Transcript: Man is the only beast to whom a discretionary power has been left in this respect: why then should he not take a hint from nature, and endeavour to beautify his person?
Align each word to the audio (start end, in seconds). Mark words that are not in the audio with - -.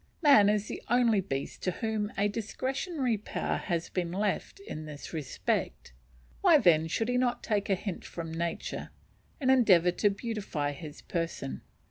Man 0.23 0.49
is 0.49 0.67
the 0.67 0.81
only 0.89 1.21
beast 1.21 1.61
to 1.61 1.69
whom 1.73 2.11
a 2.17 2.27
discretionary 2.27 3.19
power 3.19 3.57
has 3.57 3.87
been 3.87 4.11
left 4.11 4.59
in 4.59 4.85
this 4.85 5.13
respect: 5.13 5.93
why 6.41 6.57
then 6.57 6.87
should 6.87 7.07
he 7.07 7.17
not 7.17 7.43
take 7.43 7.69
a 7.69 7.75
hint 7.75 8.03
from 8.03 8.33
nature, 8.33 8.89
and 9.39 9.51
endeavour 9.51 9.91
to 9.91 10.09
beautify 10.09 10.71
his 10.71 11.03
person? 11.03 11.61